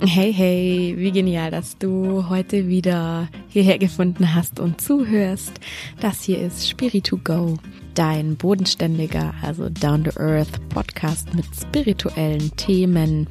[0.00, 5.58] Hey, hey, wie genial, dass du heute wieder hierher gefunden hast und zuhörst.
[6.00, 7.56] Das hier ist Spirit 2 Go,
[7.96, 13.26] dein bodenständiger, also down to earth Podcast mit spirituellen Themen.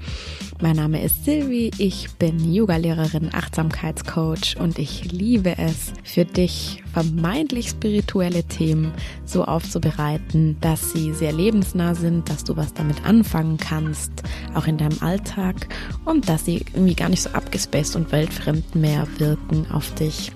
[0.59, 7.69] Mein Name ist Silvi, ich bin Yogalehrerin, Achtsamkeitscoach und ich liebe es, für dich vermeintlich
[7.69, 8.91] spirituelle Themen
[9.25, 14.11] so aufzubereiten, dass sie sehr lebensnah sind, dass du was damit anfangen kannst,
[14.55, 15.67] auch in deinem Alltag
[16.05, 20.31] und dass sie irgendwie gar nicht so abgespaced und weltfremd mehr wirken auf dich.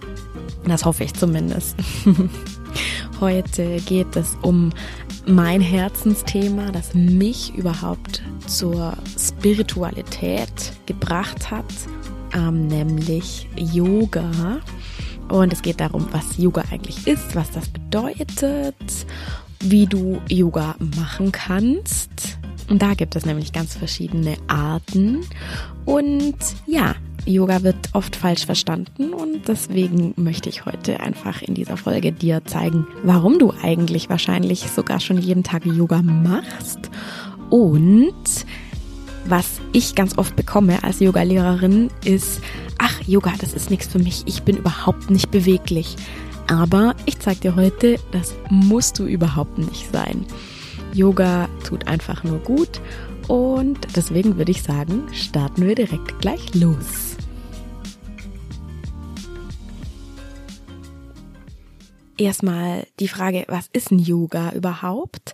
[0.68, 1.76] Das hoffe ich zumindest.
[3.20, 4.72] Heute geht es um
[5.26, 11.66] mein Herzensthema, das mich überhaupt zur Spiritualität gebracht hat,
[12.34, 14.60] ähm, nämlich Yoga.
[15.30, 18.76] Und es geht darum, was Yoga eigentlich ist, was das bedeutet,
[19.60, 22.40] wie du Yoga machen kannst.
[22.70, 25.26] Und da gibt es nämlich ganz verschiedene Arten.
[25.86, 26.96] Und ja,
[27.26, 32.44] Yoga wird oft falsch verstanden und deswegen möchte ich heute einfach in dieser Folge dir
[32.46, 36.90] zeigen, warum du eigentlich wahrscheinlich sogar schon jeden Tag Yoga machst
[37.50, 38.14] und
[39.26, 42.42] was ich ganz oft bekomme als Yogalehrerin ist,
[42.78, 45.96] ach, Yoga, das ist nichts für mich, ich bin überhaupt nicht beweglich.
[46.48, 50.26] Aber ich zeige dir heute, das musst du überhaupt nicht sein.
[50.94, 52.82] Yoga tut einfach nur gut
[53.30, 57.10] und deswegen würde ich sagen, starten wir direkt gleich los.
[62.20, 65.34] erstmal die Frage, was ist ein Yoga überhaupt?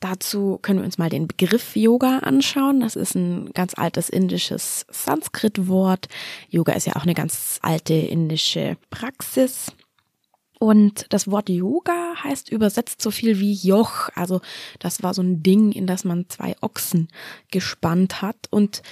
[0.00, 2.80] Dazu können wir uns mal den Begriff Yoga anschauen.
[2.80, 6.08] Das ist ein ganz altes indisches Sanskrit-Wort.
[6.50, 9.72] Yoga ist ja auch eine ganz alte indische Praxis.
[10.66, 14.08] Und das Wort Yoga heißt übersetzt so viel wie Joch.
[14.16, 14.40] Also
[14.80, 17.06] das war so ein Ding, in das man zwei Ochsen
[17.52, 18.48] gespannt hat.
[18.50, 18.82] Und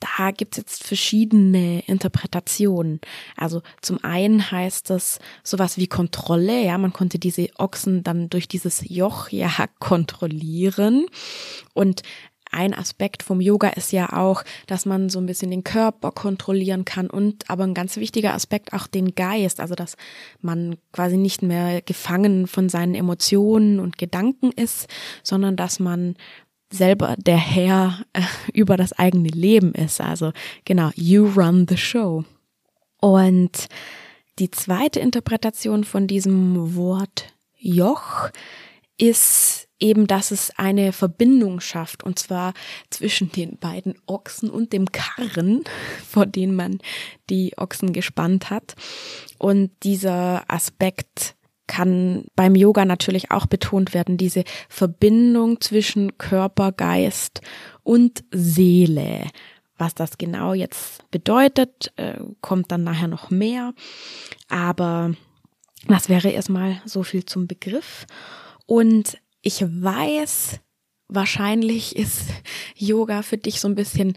[0.00, 3.00] da gibt's jetzt verschiedene Interpretationen.
[3.36, 8.48] Also zum einen heißt das sowas wie Kontrolle, ja, man konnte diese Ochsen dann durch
[8.48, 11.06] dieses Joch ja kontrollieren
[11.74, 12.02] und
[12.54, 16.84] ein Aspekt vom Yoga ist ja auch, dass man so ein bisschen den Körper kontrollieren
[16.84, 19.96] kann und aber ein ganz wichtiger Aspekt auch den Geist, also dass
[20.40, 24.88] man quasi nicht mehr gefangen von seinen Emotionen und Gedanken ist,
[25.22, 26.16] sondern dass man
[26.70, 28.22] selber der Herr äh,
[28.52, 30.00] über das eigene Leben ist.
[30.00, 30.32] Also
[30.64, 32.24] genau, you run the show.
[33.00, 33.68] Und
[34.38, 38.30] die zweite Interpretation von diesem Wort Joch
[38.96, 42.54] ist eben, dass es eine Verbindung schafft, und zwar
[42.88, 45.62] zwischen den beiden Ochsen und dem Karren,
[46.08, 46.78] vor den man
[47.28, 48.74] die Ochsen gespannt hat.
[49.38, 51.36] Und dieser Aspekt
[51.66, 57.42] kann beim Yoga natürlich auch betont werden, diese Verbindung zwischen Körper, Geist
[57.82, 59.26] und Seele.
[59.76, 63.74] Was das genau jetzt bedeutet, äh, kommt dann nachher noch mehr.
[64.48, 65.14] Aber
[65.88, 68.06] das wäre erstmal so viel zum Begriff.
[68.66, 70.60] Und ich weiß,
[71.08, 72.22] wahrscheinlich ist
[72.76, 74.16] Yoga für dich so ein bisschen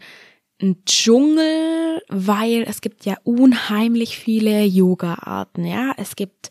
[0.61, 5.93] ein Dschungel, weil es gibt ja unheimlich viele Yoga-Arten, ja.
[5.97, 6.49] Es gibt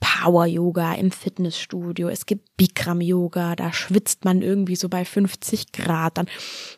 [0.00, 6.26] Power-Yoga im Fitnessstudio, es gibt Bikram-Yoga, da schwitzt man irgendwie so bei 50 Grad, dann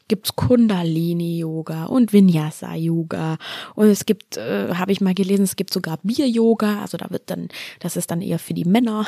[0.09, 3.39] gibt's Kundalini-Yoga und Vinyasa-Yoga
[3.75, 7.31] und es gibt, äh, habe ich mal gelesen, es gibt sogar Bier-Yoga, also da wird
[7.31, 7.49] dann,
[7.81, 9.07] das ist dann eher für die Männer,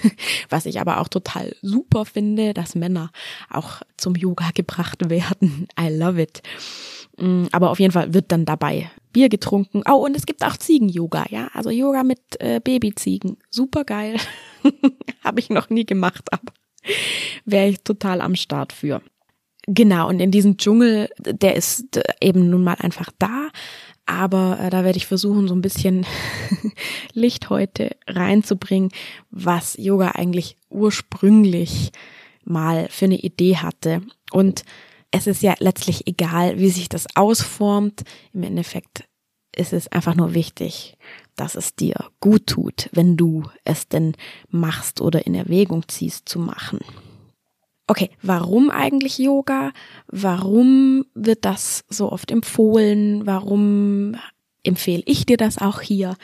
[0.48, 3.10] was ich aber auch total super finde, dass Männer
[3.50, 5.68] auch zum Yoga gebracht werden.
[5.78, 6.42] I love it.
[7.18, 9.82] Mm, aber auf jeden Fall wird dann dabei Bier getrunken.
[9.88, 11.48] Oh, und es gibt auch Ziegen-Yoga, ja.
[11.54, 13.38] Also Yoga mit äh, Babyziegen.
[13.48, 14.18] Super geil.
[15.24, 16.52] Habe ich noch nie gemacht, aber
[17.46, 19.00] wäre ich total am Start für.
[19.66, 23.48] Genau, und in diesem Dschungel, der ist äh, eben nun mal einfach da.
[24.04, 26.04] Aber äh, da werde ich versuchen, so ein bisschen
[27.14, 28.90] Licht heute reinzubringen,
[29.30, 31.90] was Yoga eigentlich ursprünglich
[32.44, 34.02] mal für eine Idee hatte.
[34.30, 34.66] Und
[35.10, 38.02] es ist ja letztlich egal, wie sich das ausformt.
[38.34, 39.04] Im Endeffekt
[39.56, 40.96] ist es einfach nur wichtig,
[41.34, 44.14] dass es dir gut tut, wenn du es denn
[44.48, 46.78] machst oder in Erwägung ziehst zu machen.
[47.88, 49.72] Okay, warum eigentlich Yoga?
[50.08, 53.26] Warum wird das so oft empfohlen?
[53.26, 54.16] Warum
[54.64, 56.16] empfehle ich dir das auch hier?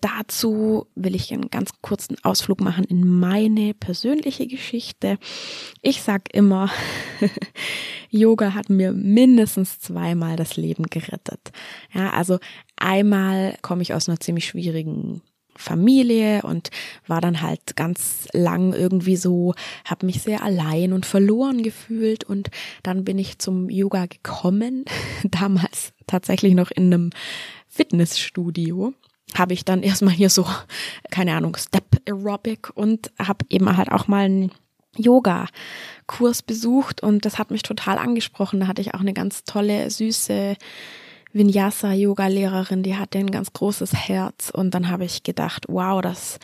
[0.00, 5.18] Dazu will ich einen ganz kurzen Ausflug machen in meine persönliche Geschichte.
[5.80, 6.70] Ich sag immer,
[8.10, 11.50] Yoga hat mir mindestens zweimal das Leben gerettet.
[11.92, 12.38] Ja, also
[12.76, 15.22] einmal komme ich aus einer ziemlich schwierigen
[15.56, 16.70] Familie und
[17.06, 19.54] war dann halt ganz lang irgendwie so,
[19.84, 22.50] habe mich sehr allein und verloren gefühlt und
[22.82, 24.84] dann bin ich zum Yoga gekommen,
[25.24, 27.10] damals tatsächlich noch in einem
[27.68, 28.94] Fitnessstudio
[29.38, 30.46] habe ich dann erstmal hier so,
[31.10, 34.50] keine Ahnung, Step Aerobic und habe eben halt auch mal einen
[34.96, 38.60] Yoga-Kurs besucht und das hat mich total angesprochen.
[38.60, 40.56] Da hatte ich auch eine ganz tolle, süße
[41.32, 46.38] Vinyasa-Yoga-Lehrerin, die hatte ein ganz großes Herz und dann habe ich gedacht, wow, das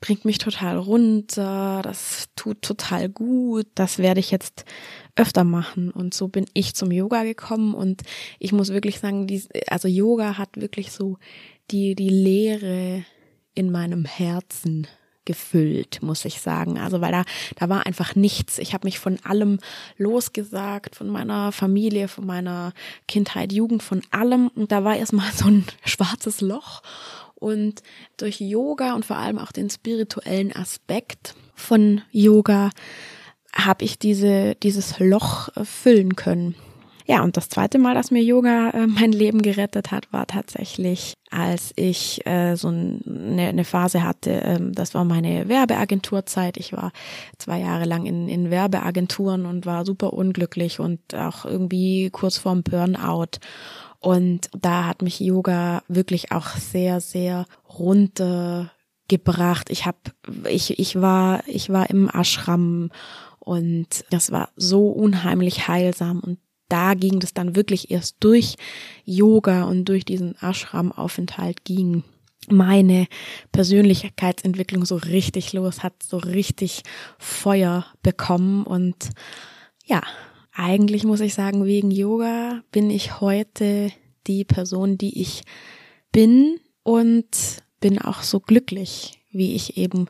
[0.00, 4.66] bringt mich total runter, das tut total gut, das werde ich jetzt
[5.16, 5.90] öfter machen.
[5.90, 8.02] Und so bin ich zum Yoga gekommen und
[8.38, 11.16] ich muss wirklich sagen, die, also Yoga hat wirklich so
[11.70, 13.04] die, die Leere
[13.54, 14.86] in meinem Herzen
[15.24, 16.78] gefüllt, muss ich sagen.
[16.78, 17.24] Also weil da,
[17.56, 18.58] da war einfach nichts.
[18.58, 19.58] Ich habe mich von allem
[19.96, 22.72] losgesagt, von meiner Familie, von meiner
[23.08, 24.48] Kindheit, Jugend, von allem.
[24.48, 26.82] Und da war erstmal so ein schwarzes Loch.
[27.34, 27.82] Und
[28.16, 32.70] durch Yoga und vor allem auch den spirituellen Aspekt von Yoga
[33.54, 36.54] habe ich diese, dieses Loch füllen können.
[37.06, 41.14] Ja, und das zweite Mal, dass mir Yoga äh, mein Leben gerettet hat, war tatsächlich,
[41.30, 44.30] als ich äh, so eine, eine Phase hatte.
[44.30, 46.56] Ähm, das war meine Werbeagenturzeit.
[46.56, 46.92] Ich war
[47.38, 52.62] zwei Jahre lang in, in Werbeagenturen und war super unglücklich und auch irgendwie kurz vorm
[52.62, 53.38] Burnout.
[54.00, 59.70] Und da hat mich Yoga wirklich auch sehr, sehr runtergebracht.
[59.70, 59.98] Ich habe,
[60.48, 62.90] ich, ich war, ich war im Ashram
[63.40, 66.38] und das war so unheimlich heilsam und
[66.74, 68.56] da ging das dann wirklich erst durch
[69.04, 72.02] Yoga und durch diesen Ashram-Aufenthalt ging
[72.48, 73.06] meine
[73.52, 76.82] Persönlichkeitsentwicklung so richtig los, hat so richtig
[77.16, 79.10] Feuer bekommen und
[79.84, 80.02] ja,
[80.52, 83.92] eigentlich muss ich sagen, wegen Yoga bin ich heute
[84.26, 85.42] die Person, die ich
[86.10, 90.06] bin und bin auch so glücklich, wie ich eben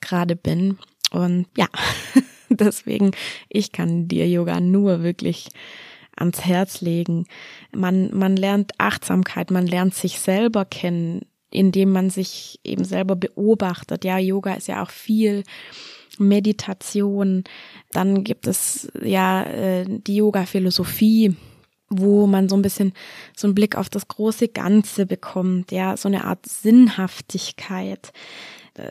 [0.00, 0.78] gerade bin.
[1.10, 1.66] Und ja,
[2.50, 3.10] deswegen,
[3.48, 5.48] ich kann dir Yoga nur wirklich
[6.16, 7.26] ans Herz legen.
[7.72, 14.04] Man, man lernt Achtsamkeit, man lernt sich selber kennen, indem man sich eben selber beobachtet.
[14.04, 15.44] Ja, Yoga ist ja auch viel
[16.18, 17.44] Meditation.
[17.92, 21.36] Dann gibt es ja äh, die Yoga-Philosophie,
[21.90, 22.92] wo man so ein bisschen
[23.36, 28.12] so einen Blick auf das große Ganze bekommt, ja, so eine Art Sinnhaftigkeit.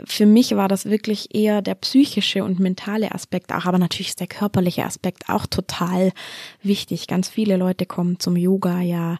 [0.05, 4.19] Für mich war das wirklich eher der psychische und mentale Aspekt auch, aber natürlich ist
[4.19, 6.11] der körperliche Aspekt auch total
[6.61, 7.07] wichtig.
[7.07, 9.17] Ganz viele Leute kommen zum Yoga ja,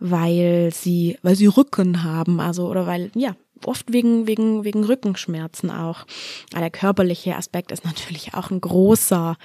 [0.00, 5.70] weil sie, weil sie Rücken haben, also oder weil ja oft wegen, wegen, wegen Rückenschmerzen
[5.70, 6.04] auch.
[6.52, 9.36] Aber der körperliche Aspekt ist natürlich auch ein großer,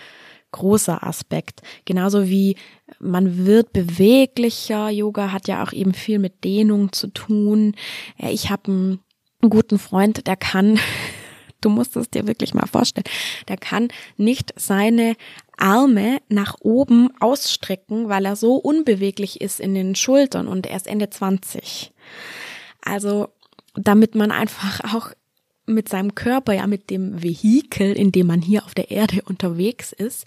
[0.51, 1.62] großer Aspekt.
[1.86, 2.56] Genauso wie
[3.00, 4.89] man wird beweglicher.
[4.89, 7.75] Yoga hat ja auch eben viel mit Dehnung zu tun.
[8.18, 8.98] Ich habe
[9.42, 10.80] einen guten Freund, der kann,
[11.62, 13.06] du musst es dir wirklich mal vorstellen,
[13.48, 15.16] der kann nicht seine
[15.57, 20.88] Arme nach oben ausstrecken, weil er so unbeweglich ist in den Schultern und er ist
[20.88, 21.92] Ende 20.
[22.81, 23.30] Also
[23.74, 25.12] damit man einfach auch
[25.68, 29.92] mit seinem Körper, ja mit dem Vehikel, in dem man hier auf der Erde unterwegs
[29.92, 30.25] ist,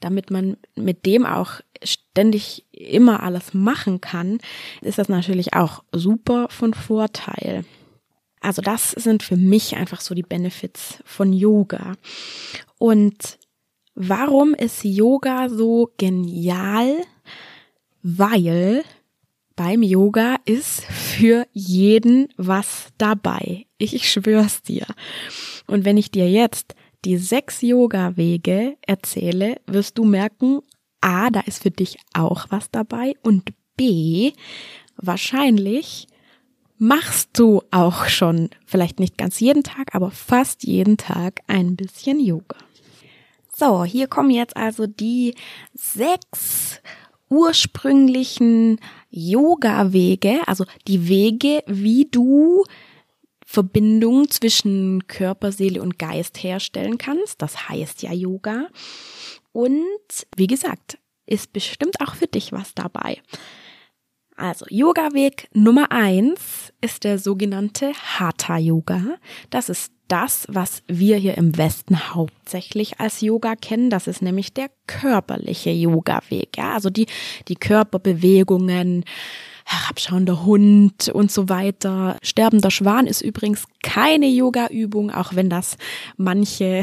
[0.00, 4.38] damit man mit dem auch ständig immer alles machen kann,
[4.82, 7.64] ist das natürlich auch super von Vorteil.
[8.42, 11.94] Also das sind für mich einfach so die Benefits von Yoga.
[12.78, 13.38] Und
[13.94, 16.96] warum ist Yoga so genial?
[18.02, 18.82] Weil
[19.54, 23.66] beim Yoga ist für jeden was dabei.
[23.78, 24.86] Ich schwör's dir.
[25.68, 30.62] Und wenn ich dir jetzt die sechs Yoga-Wege erzähle, wirst du merken,
[31.00, 34.32] A, da ist für dich auch was dabei und B,
[34.96, 36.08] wahrscheinlich
[36.82, 42.18] machst du auch schon, vielleicht nicht ganz jeden Tag, aber fast jeden Tag ein bisschen
[42.18, 42.56] Yoga.
[43.54, 45.36] So, hier kommen jetzt also die
[45.74, 46.80] sechs
[47.28, 52.64] ursprünglichen Yoga-Wege, also die Wege, wie du
[53.46, 57.40] Verbindung zwischen Körper, Seele und Geist herstellen kannst.
[57.40, 58.66] Das heißt ja Yoga.
[59.52, 63.22] Und wie gesagt, ist bestimmt auch für dich was dabei.
[64.42, 69.00] Also Yoga-Weg Nummer eins ist der sogenannte Hatha Yoga.
[69.50, 73.88] Das ist das, was wir hier im Westen hauptsächlich als Yoga kennen.
[73.88, 76.56] Das ist nämlich der körperliche Yoga-Weg.
[76.56, 77.06] Ja, also die,
[77.46, 79.04] die Körperbewegungen,
[79.64, 82.16] herabschauender Hund und so weiter.
[82.20, 85.76] Sterbender Schwan ist übrigens keine Yoga-Übung, auch wenn das
[86.16, 86.82] manche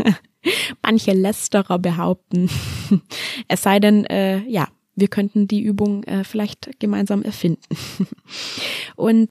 [0.82, 2.48] manche Lästerer behaupten.
[3.48, 7.62] es sei denn, äh, ja, wir könnten die Übung äh, vielleicht gemeinsam erfinden.
[8.96, 9.28] und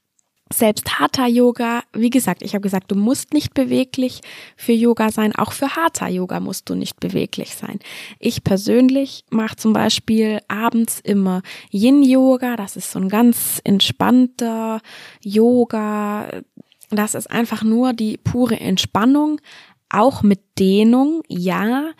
[0.52, 4.20] selbst Hatha Yoga, wie gesagt, ich habe gesagt, du musst nicht beweglich
[4.56, 7.78] für Yoga sein, auch für Hatha Yoga musst du nicht beweglich sein.
[8.18, 14.80] Ich persönlich mache zum Beispiel abends immer Yin Yoga, das ist so ein ganz entspannter
[15.22, 16.42] Yoga,
[16.90, 19.40] das ist einfach nur die pure Entspannung,
[19.88, 21.92] auch mit Dehnung, ja,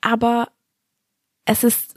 [0.00, 0.48] aber
[1.44, 1.94] es ist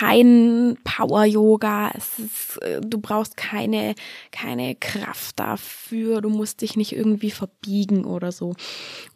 [0.00, 3.94] kein Power Yoga, es ist, äh, du brauchst keine,
[4.32, 8.54] keine Kraft dafür, du musst dich nicht irgendwie verbiegen oder so.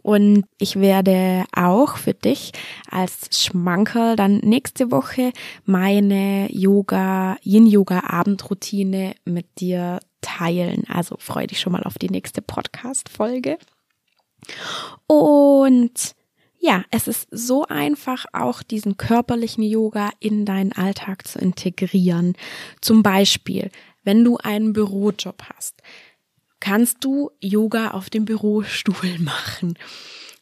[0.03, 2.53] Und ich werde auch für dich
[2.91, 5.33] als Schmankerl dann nächste Woche
[5.65, 10.85] meine Yoga, Yin Yoga Abendroutine mit dir teilen.
[10.89, 13.57] Also freu dich schon mal auf die nächste Podcast Folge.
[15.07, 16.15] Und
[16.65, 22.37] ja, es ist so einfach, auch diesen körperlichen Yoga in deinen Alltag zu integrieren.
[22.81, 23.71] Zum Beispiel,
[24.03, 25.83] wenn du einen Bürojob hast,
[26.61, 29.79] kannst du Yoga auf dem Bürostuhl machen.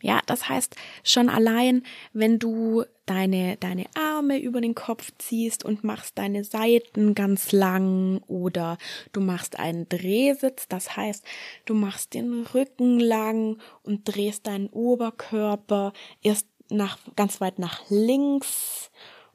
[0.01, 5.85] Ja, das heißt, schon allein, wenn du deine, deine Arme über den Kopf ziehst und
[5.85, 8.79] machst deine Seiten ganz lang oder
[9.13, 11.25] du machst einen Drehsitz, das heißt,
[11.65, 15.93] du machst den Rücken lang und drehst deinen Oberkörper
[16.23, 18.91] erst nach, ganz weit nach links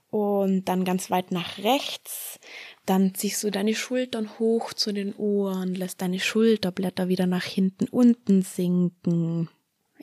[0.09, 2.39] und dann ganz weit nach rechts.
[2.85, 7.87] Dann ziehst du deine Schultern hoch zu den Ohren, lässt deine Schulterblätter wieder nach hinten
[7.89, 9.49] unten sinken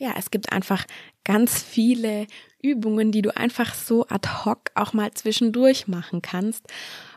[0.04, 0.84] ja, es gibt einfach
[1.24, 2.26] ganz viele
[2.62, 6.66] Übungen, die du einfach so ad hoc auch mal zwischendurch machen kannst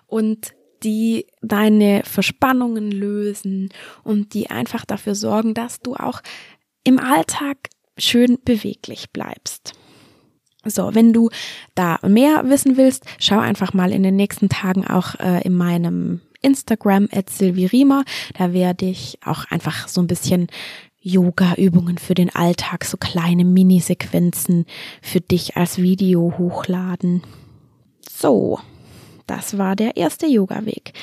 [0.05, 0.53] und
[0.83, 3.69] die deine Verspannungen lösen
[4.03, 6.21] und die einfach dafür sorgen, dass du auch
[6.85, 7.57] im Alltag
[7.97, 9.73] schön beweglich bleibst.
[10.63, 11.29] So, wenn du
[11.75, 16.21] da mehr wissen willst, schau einfach mal in den nächsten Tagen auch äh, in meinem
[16.41, 18.03] Instagram at Silvirima.
[18.37, 20.47] Da werde ich auch einfach so ein bisschen
[21.07, 24.65] Yoga-Übungen für den Alltag, so kleine Minisequenzen
[25.01, 27.23] für dich als Video hochladen.
[28.09, 28.59] So,
[29.25, 30.93] das war der erste Yoga-Weg.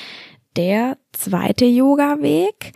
[0.56, 2.73] Der zweite Yoga-Weg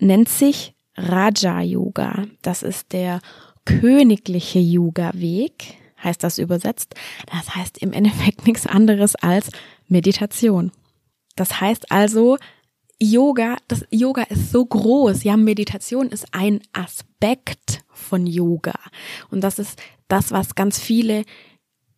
[0.00, 2.24] nennt sich Raja Yoga.
[2.42, 3.20] Das ist der
[3.64, 6.94] königliche Yoga-Weg, heißt das übersetzt.
[7.30, 9.50] Das heißt im Endeffekt nichts anderes als
[9.86, 10.72] Meditation.
[11.36, 12.36] Das heißt also,
[13.00, 15.22] Yoga, das Yoga ist so groß.
[15.22, 18.74] Ja, Meditation ist ein Aspekt von Yoga.
[19.30, 21.24] Und das ist das, was ganz viele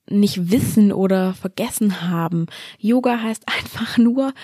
[0.08, 2.46] nicht wissen oder vergessen haben.
[2.78, 4.34] Yoga heißt einfach nur,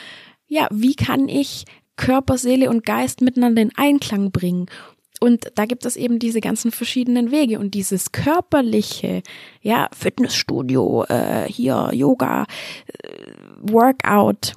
[0.46, 1.64] ja, wie kann ich
[1.96, 4.66] Körper, Seele und Geist miteinander in Einklang bringen?
[5.20, 9.22] Und da gibt es eben diese ganzen verschiedenen Wege und dieses körperliche,
[9.62, 12.44] ja, Fitnessstudio, äh, hier Yoga,
[13.02, 13.08] äh,
[13.62, 14.52] Workout,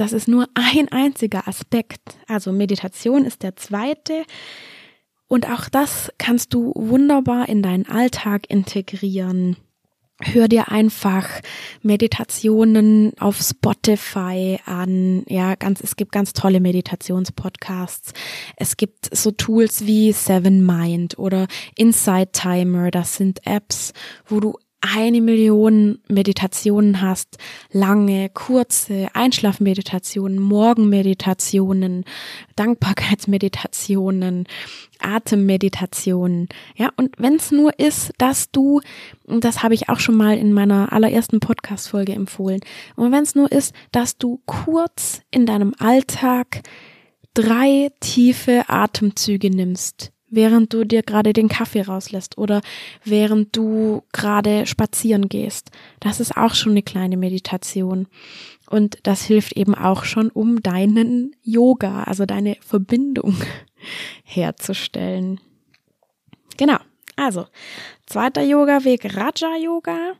[0.00, 2.00] das ist nur ein einziger Aspekt.
[2.26, 4.24] Also Meditation ist der zweite.
[5.28, 9.58] Und auch das kannst du wunderbar in deinen Alltag integrieren.
[10.22, 11.28] Hör dir einfach
[11.82, 15.24] Meditationen auf Spotify an.
[15.28, 18.14] Ja, ganz, es gibt ganz tolle Meditationspodcasts.
[18.56, 22.90] Es gibt so Tools wie Seven Mind oder Insight Timer.
[22.90, 23.92] Das sind Apps,
[24.26, 27.36] wo du eine Million Meditationen hast,
[27.70, 32.04] lange, kurze Einschlafmeditationen, Morgenmeditationen,
[32.56, 34.46] Dankbarkeitsmeditationen,
[34.98, 36.48] Atemmeditationen.
[36.76, 38.80] Ja, und wenn es nur ist, dass du,
[39.26, 42.60] und das habe ich auch schon mal in meiner allerersten Podcast-Folge empfohlen,
[42.96, 46.62] und wenn es nur ist, dass du kurz in deinem Alltag
[47.34, 52.60] drei tiefe Atemzüge nimmst, während du dir gerade den Kaffee rauslässt oder
[53.04, 55.70] während du gerade spazieren gehst.
[56.00, 58.06] Das ist auch schon eine kleine Meditation.
[58.68, 63.36] Und das hilft eben auch schon, um deinen Yoga, also deine Verbindung
[64.24, 65.40] herzustellen.
[66.56, 66.78] Genau.
[67.16, 67.46] Also,
[68.06, 70.12] zweiter Yoga-Weg, Raja-Yoga.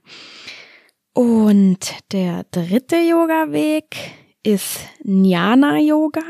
[1.15, 3.97] Und der dritte Yoga-Weg
[4.43, 6.23] ist Jnana Yoga.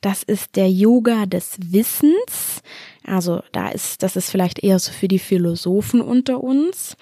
[0.00, 2.62] Das ist der Yoga des Wissens.
[3.06, 6.96] Also da ist, das ist vielleicht eher so für die Philosophen unter uns.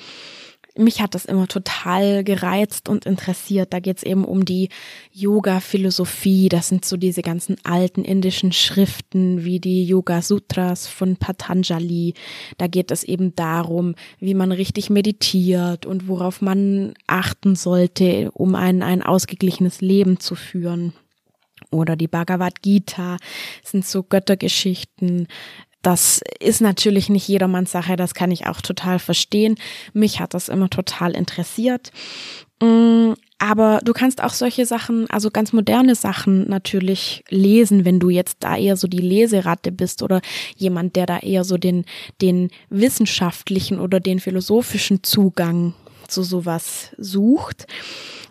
[0.77, 3.73] Mich hat das immer total gereizt und interessiert.
[3.73, 4.71] Da geht es eben um die
[5.13, 6.49] Yoga-Philosophie.
[6.49, 12.15] Das sind so diese ganzen alten indischen Schriften wie die Yoga-Sutras von Patanjali.
[12.59, 18.57] Da geht es eben darum, wie man richtig meditiert und worauf man achten sollte, um
[18.57, 20.93] ein, ein ausgeglichenes Leben zu führen
[21.71, 23.17] oder die Bhagavad Gita
[23.63, 25.29] sind so Göttergeschichten,
[25.85, 29.57] das ist natürlich nicht jedermanns Sache, das kann ich auch total verstehen.
[29.93, 31.93] Mich hat das immer total interessiert.
[32.63, 38.09] Mm, Aber du kannst auch solche Sachen, also ganz moderne Sachen natürlich lesen, wenn du
[38.09, 40.23] jetzt da eher so die Leseratte bist oder
[40.57, 41.85] jemand, der da eher so den,
[42.23, 45.75] den wissenschaftlichen oder den philosophischen Zugang
[46.09, 47.67] zu sowas sucht.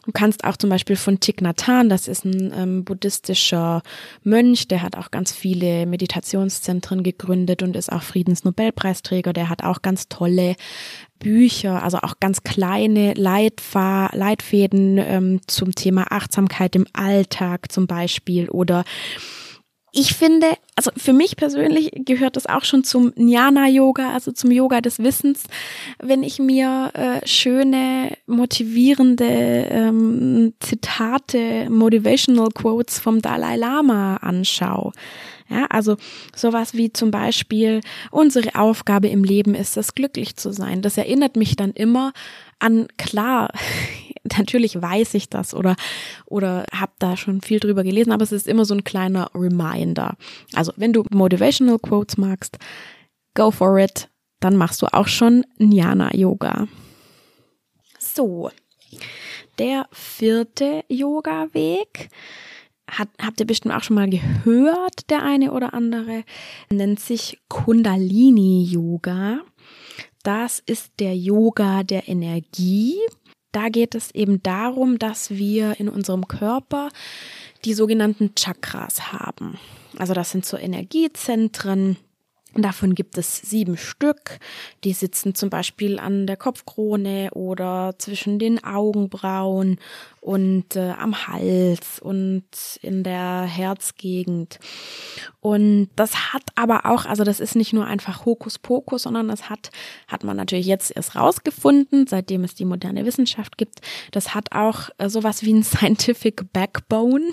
[0.06, 3.82] Du kannst auch zum Beispiel von Thich Nhat Hanh, das ist ein ähm, buddhistischer
[4.24, 9.32] Mönch, der hat auch ganz viele Meditationszentren gegründet und ist auch Friedensnobelpreisträger.
[9.32, 10.56] Der hat auch ganz tolle
[11.20, 18.50] Bücher, also auch ganz kleine Leitfahr Leitfäden ähm, zum Thema Achtsamkeit im Alltag zum Beispiel
[18.50, 18.84] oder
[19.95, 24.81] ich finde, also für mich persönlich gehört das auch schon zum Jnana-Yoga, also zum Yoga
[24.81, 25.43] des Wissens,
[26.01, 34.93] wenn ich mir äh, schöne, motivierende ähm, Zitate, Motivational Quotes vom Dalai Lama anschaue.
[35.47, 35.97] Ja, also
[36.35, 40.81] sowas wie zum Beispiel, unsere Aufgabe im Leben ist es, glücklich zu sein.
[40.81, 42.13] Das erinnert mich dann immer
[42.57, 43.51] an, klar,
[44.38, 45.75] natürlich weiß ich das oder,
[46.25, 50.15] oder habe da schon viel drüber gelesen, aber es ist immer so ein kleiner Reminder.
[50.53, 52.58] Also wenn du Motivational Quotes magst,
[53.34, 56.68] go for it, dann machst du auch schon Jnana Yoga.
[58.00, 58.51] So,
[59.60, 62.10] der vierte Yoga-Weg
[62.89, 66.24] hat, habt ihr bestimmt auch schon mal gehört, der eine oder andere,
[66.70, 69.39] nennt sich Kundalini Yoga.
[70.24, 72.98] Das ist der Yoga der Energie.
[73.53, 76.89] Da geht es eben darum, dass wir in unserem Körper
[77.63, 79.57] die sogenannten Chakras haben.
[79.98, 81.98] Also das sind so Energiezentren,
[82.55, 84.38] Davon gibt es sieben Stück.
[84.83, 89.79] Die sitzen zum Beispiel an der Kopfkrone oder zwischen den Augenbrauen
[90.24, 92.46] und äh, am Hals und
[92.82, 94.58] in der Herzgegend.
[95.42, 99.70] Und das hat aber auch, also das ist nicht nur einfach Hokuspokus, sondern das hat,
[100.08, 103.82] hat man natürlich jetzt erst rausgefunden, seitdem es die moderne Wissenschaft gibt.
[104.12, 107.25] Das hat auch äh, sowas wie ein Scientific Backbone.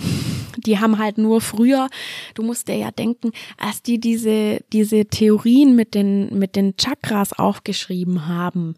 [0.57, 1.89] Die haben halt nur früher,
[2.35, 7.33] du musst dir ja denken, als die diese, diese Theorien mit den, mit den Chakras
[7.39, 8.75] aufgeschrieben haben,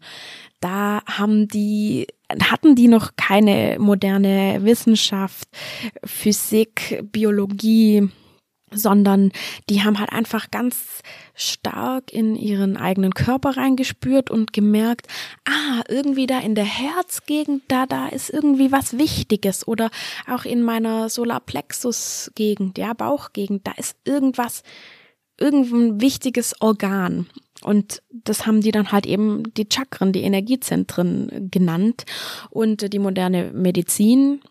[0.63, 2.07] da haben die,
[2.41, 5.47] hatten die noch keine moderne Wissenschaft,
[6.03, 8.09] Physik, Biologie,
[8.75, 9.31] sondern
[9.69, 11.01] die haben halt einfach ganz
[11.35, 15.07] stark in ihren eigenen Körper reingespürt und gemerkt,
[15.47, 19.89] ah, irgendwie da in der Herzgegend, da, da ist irgendwie was Wichtiges oder
[20.27, 24.63] auch in meiner Solarplexus-Gegend, ja, Bauchgegend, da ist irgendwas,
[25.39, 27.27] irgendein wichtiges Organ.
[27.63, 32.05] Und das haben die dann halt eben die Chakren, die Energiezentren genannt.
[32.49, 34.41] Und die moderne Medizin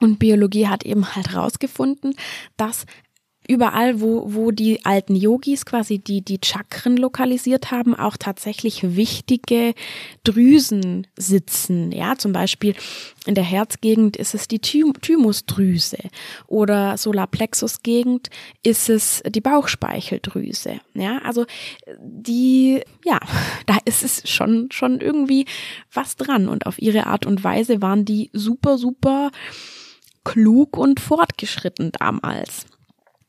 [0.00, 2.14] und Biologie hat eben halt rausgefunden,
[2.56, 2.86] dass
[3.48, 9.74] überall, wo, wo die alten Yogis quasi die, die Chakren lokalisiert haben, auch tatsächlich wichtige
[10.24, 11.92] Drüsen sitzen.
[11.92, 12.74] Ja, zum Beispiel
[13.26, 15.98] in der Herzgegend ist es die Thymusdrüse
[16.46, 18.30] oder Solarplexusgegend
[18.62, 20.80] ist es die Bauchspeicheldrüse.
[20.94, 21.44] Ja, also
[21.98, 23.18] die, ja,
[23.66, 25.46] da ist es schon, schon irgendwie
[25.92, 29.30] was dran und auf ihre Art und Weise waren die super, super
[30.24, 32.66] klug und fortgeschritten damals.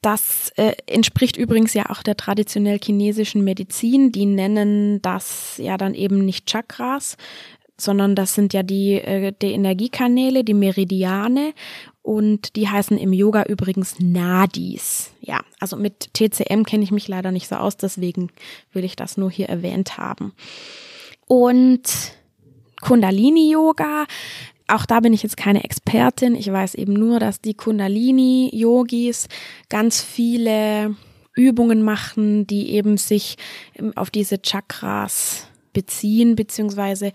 [0.06, 4.12] Das äh, entspricht übrigens ja auch der traditionell chinesischen Medizin.
[4.12, 7.18] Die nennen das ja dann eben nicht Chakras,
[7.76, 11.56] sondern das sind ja die, äh, die Energiekanäle, die Meridiane
[12.04, 15.10] und die heißen im Yoga übrigens Nadis.
[15.22, 18.30] Ja, also mit TCM kenne ich mich leider nicht so aus, deswegen
[18.74, 20.34] will ich das nur hier erwähnt haben.
[21.26, 21.82] Und
[22.80, 24.06] Kundalini Yoga
[24.68, 26.36] auch da bin ich jetzt keine Expertin.
[26.36, 29.28] Ich weiß eben nur, dass die Kundalini-Yogis
[29.70, 30.96] ganz viele
[31.36, 33.38] Übungen machen, die eben sich
[33.96, 37.12] auf diese Chakras beziehen, beziehungsweise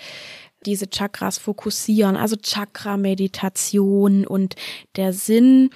[0.66, 4.56] diese Chakras fokussieren, also Chakra-Meditation und
[4.96, 5.70] der Sinn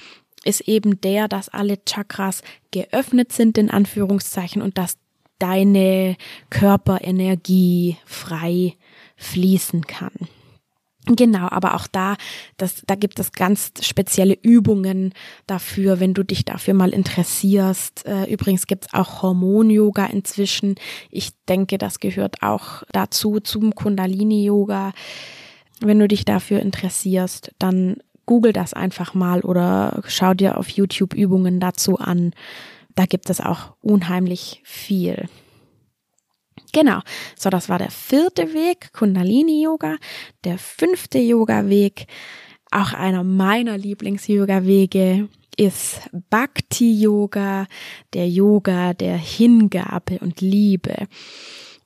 [0.44, 4.98] ist eben der, dass alle Chakras geöffnet sind, in Anführungszeichen, und dass
[5.38, 6.16] deine
[6.50, 8.74] Körperenergie frei
[9.16, 10.12] fließen kann.
[11.06, 12.16] Genau, aber auch da,
[12.56, 15.12] das, da gibt es ganz spezielle Übungen
[15.46, 18.06] dafür, wenn du dich dafür mal interessierst.
[18.06, 20.76] Äh, übrigens gibt es auch Hormon-Yoga inzwischen.
[21.10, 24.92] Ich denke, das gehört auch dazu, zum Kundalini-Yoga.
[25.80, 31.12] Wenn du dich dafür interessierst, dann google das einfach mal oder schau dir auf YouTube
[31.12, 32.32] Übungen dazu an.
[32.94, 35.28] Da gibt es auch unheimlich viel.
[36.74, 37.00] Genau.
[37.36, 39.96] So, das war der vierte Weg, Kundalini Yoga.
[40.42, 42.06] Der fünfte Yoga Weg,
[42.72, 47.68] auch einer meiner Lieblings-Yoga Wege, ist Bhakti Yoga,
[48.12, 51.06] der Yoga der Hingabe und Liebe.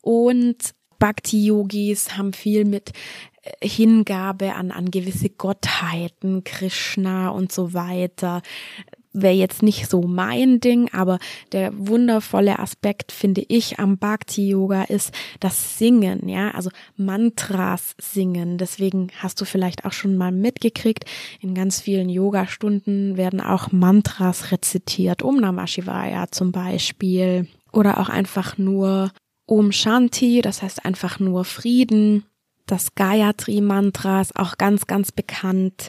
[0.01, 2.92] Und Bhakti Yogis haben viel mit
[3.62, 8.40] Hingabe an, an gewisse Gottheiten, Krishna und so weiter
[9.22, 11.18] wäre jetzt nicht so mein Ding, aber
[11.52, 18.59] der wundervolle Aspekt, finde ich, am Bhakti-Yoga ist das Singen, ja, also Mantras singen.
[18.59, 21.04] Deswegen hast du vielleicht auch schon mal mitgekriegt,
[21.40, 28.09] in ganz vielen Yoga-Stunden werden auch Mantras rezitiert, Om Namah Shivaya zum Beispiel, oder auch
[28.09, 29.12] einfach nur
[29.46, 32.24] Om Shanti, das heißt einfach nur Frieden.
[32.66, 35.88] Das Gayatri-Mantra ist auch ganz, ganz bekannt.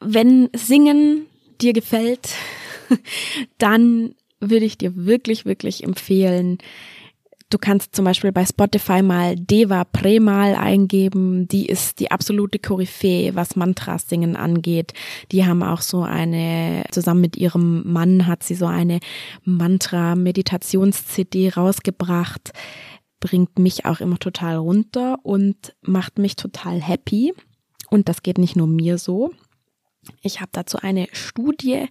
[0.00, 1.26] Wenn Singen
[1.62, 2.30] dir gefällt,
[3.58, 6.58] dann würde ich dir wirklich, wirklich empfehlen,
[7.52, 11.46] Du kannst zum Beispiel bei Spotify mal Deva Premal eingeben.
[11.48, 14.94] Die ist die absolute Koryphäe, was Mantras singen angeht.
[15.32, 19.00] Die haben auch so eine, zusammen mit ihrem Mann hat sie so eine
[19.44, 22.54] Mantra-Meditations-CD rausgebracht.
[23.20, 27.34] Bringt mich auch immer total runter und macht mich total happy.
[27.90, 29.30] Und das geht nicht nur mir so.
[30.20, 31.88] Ich habe dazu eine Studie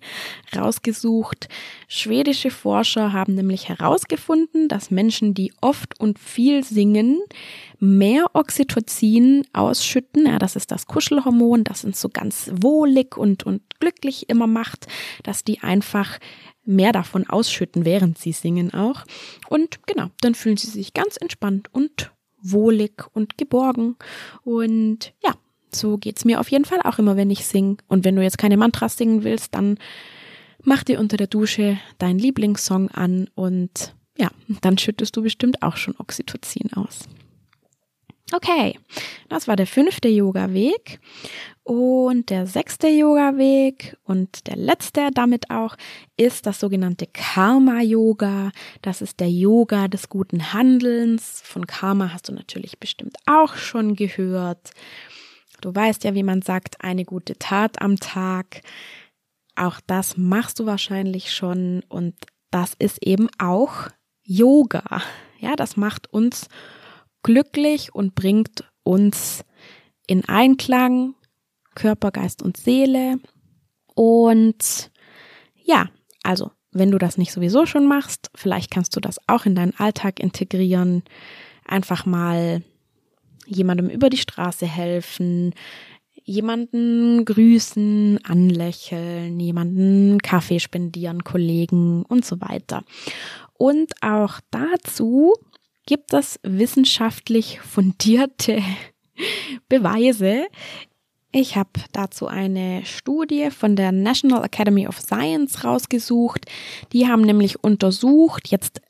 [0.56, 1.48] rausgesucht.
[1.88, 7.22] Schwedische Forscher haben nämlich herausgefunden, dass Menschen, die oft und viel singen,
[7.80, 10.26] mehr Oxytocin ausschütten.
[10.26, 14.88] Ja, das ist das Kuschelhormon, das uns so ganz wohlig und, und glücklich immer macht,
[15.24, 16.20] dass die einfach
[16.66, 19.04] mehr davon ausschütten, während sie singen auch.
[19.50, 23.96] Und genau, dann fühlen sie sich ganz entspannt und wohlig und geborgen.
[24.44, 25.34] Und ja,
[25.76, 27.78] so geht's mir auf jeden Fall auch immer, wenn ich singe.
[27.88, 29.78] Und wenn du jetzt keine Mantras singen willst, dann
[30.64, 34.30] mach dir unter der Dusche deinen Lieblingssong an und ja,
[34.62, 37.08] dann schüttest du bestimmt auch schon Oxytocin aus.
[38.34, 38.80] Okay,
[39.28, 41.00] das war der fünfte Yoga-Weg.
[41.64, 45.76] Und der sechste Yoga-Weg und der letzte damit auch
[46.18, 48.52] ist das sogenannte Karma-Yoga.
[48.82, 51.42] Das ist der Yoga des guten Handelns.
[51.46, 54.72] Von Karma hast du natürlich bestimmt auch schon gehört.
[55.62, 58.62] Du weißt ja, wie man sagt, eine gute Tat am Tag.
[59.56, 62.16] Auch das machst du wahrscheinlich schon und
[62.50, 63.88] das ist eben auch
[64.24, 65.02] Yoga.
[65.40, 66.48] Ja, das macht uns
[67.24, 69.44] glücklich und bringt uns
[70.08, 71.16] in Einklang,
[71.76, 73.20] Körper, Geist und Seele.
[73.94, 74.92] Und
[75.64, 75.90] ja,
[76.24, 79.76] also, wenn du das nicht sowieso schon machst, vielleicht kannst du das auch in deinen
[79.78, 81.04] Alltag integrieren.
[81.66, 82.64] Einfach mal
[83.52, 85.54] jemandem über die Straße helfen,
[86.24, 92.84] jemanden grüßen, anlächeln, jemanden Kaffee spendieren, Kollegen und so weiter.
[93.54, 95.34] Und auch dazu
[95.86, 98.62] gibt es wissenschaftlich fundierte
[99.70, 100.48] Beweise.
[101.34, 106.46] Ich habe dazu eine Studie von der National Academy of Science rausgesucht.
[106.92, 108.82] Die haben nämlich untersucht, jetzt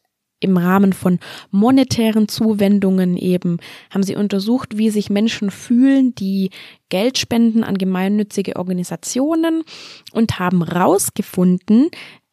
[0.41, 1.19] im Rahmen von
[1.51, 3.57] monetären Zuwendungen eben
[3.89, 6.49] haben sie untersucht, wie sich Menschen fühlen, die
[6.89, 9.63] Geld spenden an gemeinnützige Organisationen
[10.11, 11.89] und haben herausgefunden,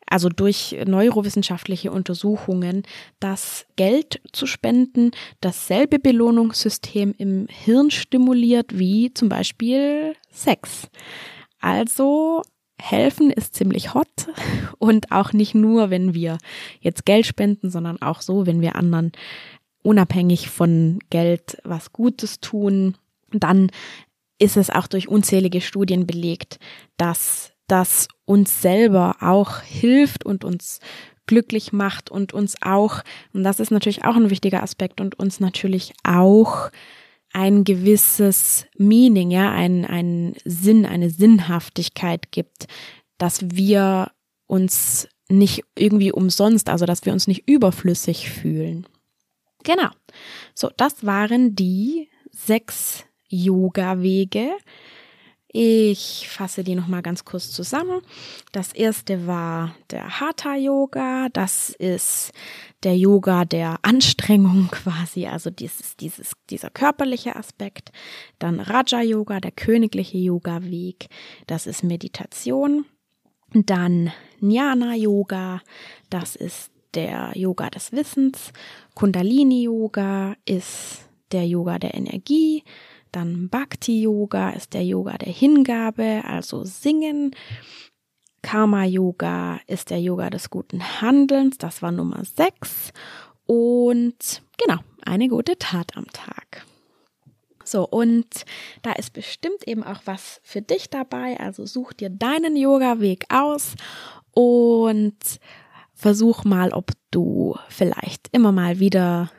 [0.07, 2.83] also durch neurowissenschaftliche Untersuchungen,
[3.21, 10.89] dass Geld zu spenden dasselbe Belohnungssystem im Hirn stimuliert wie zum Beispiel Sex.
[11.61, 12.43] Also
[12.81, 14.29] helfen ist ziemlich hot.
[14.79, 16.39] Und auch nicht nur, wenn wir
[16.81, 19.13] jetzt Geld spenden, sondern auch so, wenn wir anderen
[19.83, 22.97] unabhängig von Geld was Gutes tun,
[23.33, 23.71] dann
[24.39, 26.59] ist es auch durch unzählige Studien belegt,
[26.97, 30.81] dass das uns selber auch hilft und uns
[31.27, 35.41] glücklich macht und uns auch, und das ist natürlich auch ein wichtiger Aspekt und uns
[35.41, 36.71] natürlich auch
[37.33, 42.67] ein gewisses Meaning, ja, ein, ein Sinn, eine Sinnhaftigkeit gibt,
[43.19, 44.11] dass wir
[44.47, 48.87] uns nicht irgendwie umsonst, also dass wir uns nicht überflüssig fühlen.
[49.63, 49.91] Genau.
[50.55, 54.53] So, das waren die sechs Yoga-Wege,
[55.51, 58.03] ich fasse die nochmal ganz kurz zusammen.
[58.53, 61.29] Das erste war der Hatha Yoga.
[61.33, 62.33] Das ist
[62.83, 67.93] der Yoga der Anstrengung quasi, also dieses, dieses, dieser körperliche Aspekt.
[68.39, 71.09] Dann Raja Yoga, der königliche Yoga Weg.
[71.47, 72.85] Das ist Meditation.
[73.55, 75.63] Dann Jnana Yoga.
[76.11, 78.53] Das ist der Yoga des Wissens.
[78.95, 82.65] Kundalini Yoga ist der Yoga der Energie.
[83.13, 87.35] Dann Bhakti Yoga ist der Yoga der Hingabe, also Singen.
[88.43, 92.93] Karma Yoga ist der Yoga des guten Handelns, das war Nummer 6.
[93.47, 96.65] Und genau, eine gute Tat am Tag.
[97.65, 98.27] So, und
[98.83, 101.39] da ist bestimmt eben auch was für dich dabei.
[101.39, 103.75] Also such dir deinen Yoga-Weg aus
[104.33, 105.17] und
[105.95, 109.31] versuch mal, ob du vielleicht immer mal wieder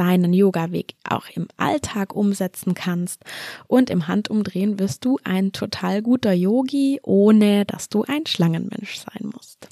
[0.00, 3.22] deinen Yoga-Weg auch im Alltag umsetzen kannst.
[3.66, 9.30] Und im Handumdrehen wirst du ein total guter Yogi, ohne dass du ein Schlangenmensch sein
[9.30, 9.68] musst.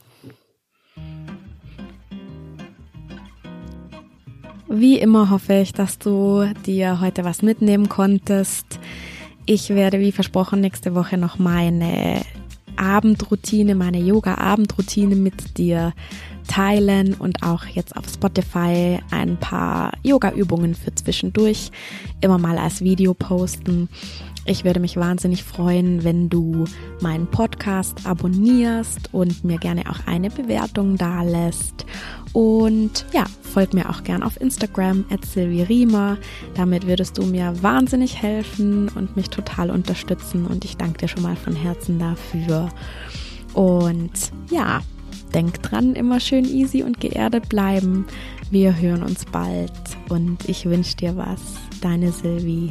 [4.69, 8.79] Wie immer hoffe ich, dass du dir heute was mitnehmen konntest.
[9.47, 12.21] Ich werde, wie versprochen, nächste Woche noch meine
[12.77, 15.95] Abendroutine, meine Yoga-Abendroutine mit dir
[16.49, 21.71] teilen und auch jetzt auf Spotify ein paar Yoga-Übungen für zwischendurch
[22.21, 23.89] immer mal als Video posten.
[24.51, 26.65] Ich würde mich wahnsinnig freuen, wenn du
[27.01, 31.85] meinen Podcast abonnierst und mir gerne auch eine Bewertung da lässt.
[32.33, 36.17] Und ja, folg mir auch gern auf Instagram at Riemer.
[36.55, 40.47] Damit würdest du mir wahnsinnig helfen und mich total unterstützen.
[40.47, 42.71] Und ich danke dir schon mal von Herzen dafür.
[43.53, 44.81] Und ja,
[45.29, 48.07] denk dran, immer schön easy und geerdet bleiben.
[48.51, 49.73] Wir hören uns bald
[50.09, 51.41] und ich wünsche dir was.
[51.81, 52.71] Deine Sylvie.